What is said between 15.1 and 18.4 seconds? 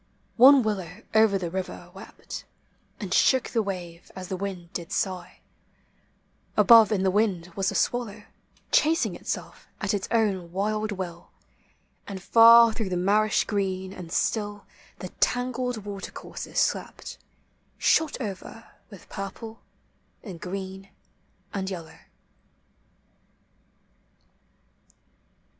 tangled watercourses slept, Shot